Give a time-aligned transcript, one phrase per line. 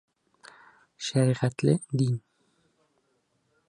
[1.09, 2.19] Шәриғәтле дин.